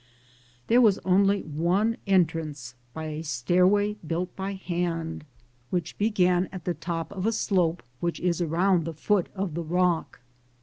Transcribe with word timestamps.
There 0.65 0.81
was 0.81 0.97
only 1.05 1.41
one 1.43 1.95
entrance 2.07 2.73
by 2.91 3.03
a 3.03 3.21
stairway 3.21 3.97
built 4.07 4.35
by 4.35 4.53
hand, 4.53 5.25
which 5.69 5.95
began 5.99 6.49
at 6.51 6.65
the 6.65 6.73
top 6.73 7.11
of 7.11 7.27
a 7.27 7.31
slope 7.31 7.83
which 7.99 8.19
is 8.19 8.41
around 8.41 8.85
the 8.85 8.93
foot 8.95 9.27
of 9.35 9.53
the 9.53 9.61
rock. 9.63 10.19